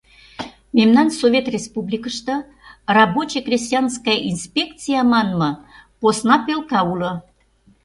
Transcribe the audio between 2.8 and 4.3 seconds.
«рабоче-крестьянская